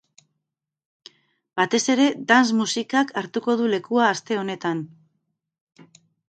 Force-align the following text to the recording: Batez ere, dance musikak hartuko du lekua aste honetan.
Batez 1.61 1.81
ere, 1.95 2.07
dance 2.31 2.55
musikak 2.61 3.13
hartuko 3.23 3.55
du 3.61 3.69
lekua 3.75 4.09
aste 4.15 4.41
honetan. 4.45 4.83